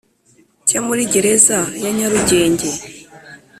Cye 0.67 0.79
muri 0.87 1.01
gereza 1.13 1.57
ya 1.83 1.91
nyarugenge 1.97 2.69